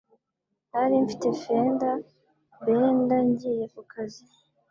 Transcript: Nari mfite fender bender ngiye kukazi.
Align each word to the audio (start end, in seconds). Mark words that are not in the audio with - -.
Nari 0.71 0.95
mfite 1.05 1.27
fender 1.41 1.97
bender 2.65 3.21
ngiye 3.29 3.65
kukazi. 3.73 4.23